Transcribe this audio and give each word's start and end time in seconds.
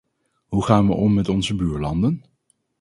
Hoe 0.47 0.63
gaan 0.63 0.87
we 0.87 0.93
om 0.93 1.13
met 1.13 1.29
onze 1.29 1.55
buurlanden? 1.55 2.23